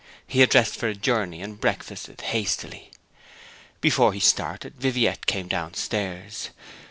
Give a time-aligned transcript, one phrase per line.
[0.25, 2.89] He had dressed for a journey, and breakfasted hastily.
[3.81, 6.49] Before he had started Viviette came downstairs.